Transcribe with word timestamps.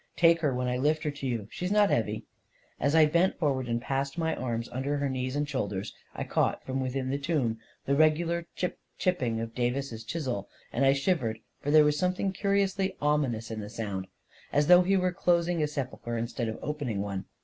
44 0.17 0.27
Take 0.31 0.41
her 0.41 0.55
when 0.55 0.67
I 0.67 0.77
lift 0.77 1.03
her 1.03 1.11
up 1.11 1.15
to 1.17 1.27
you— 1.27 1.47
she's 1.51 1.71
not 1.71 1.91
heavy." 1.91 2.21
260 2.21 2.23
A 2.23 2.25
KING 2.25 2.25
IN 2.25 2.87
BABYLON 2.87 2.87
As 2.87 2.95
I 2.95 3.13
bent 3.29 3.37
forward 3.39 3.67
and 3.67 3.81
passed 3.83 4.17
my 4.17 4.35
arms 4.35 4.67
under 4.69 4.97
her 4.97 5.07
knees 5.07 5.35
and 5.35 5.47
shoulders, 5.47 5.93
I 6.15 6.23
caught, 6.23 6.65
from 6.65 6.79
within 6.81 7.11
the 7.11 7.19
tomb, 7.19 7.59
the 7.85 7.93
regular 7.95 8.47
chip 8.55 8.79
chipping 8.97 9.39
of 9.39 9.53
Davis's 9.53 10.03
chisel; 10.03 10.49
and 10.73 10.85
I 10.85 10.93
shivered, 10.93 11.37
for 11.59 11.69
there 11.69 11.85
was 11.85 11.99
something 11.99 12.31
curiously 12.31 12.97
ominous 12.99 13.51
in 13.51 13.59
the 13.59 13.69
sound— 13.69 14.07
as 14.51 14.65
though 14.65 14.81
he 14.81 14.97
were 14.97 15.13
closing 15.13 15.61
a 15.61 15.67
sepulchre 15.67 16.17
instead 16.17 16.47
of 16.49 16.57
opening 16.63 17.01
one. 17.03 17.25